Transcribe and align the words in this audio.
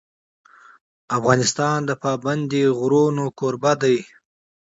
افغانستان 1.17 1.77
د 1.85 1.91
پابندی 2.03 2.63
غرونه 2.79 3.23
کوربه 3.39 3.73
دی. 3.81 3.97